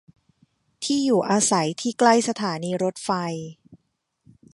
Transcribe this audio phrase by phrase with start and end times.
[0.83, 3.09] ที่อยู่อาศัยที่ใกล้สถานีรถไฟ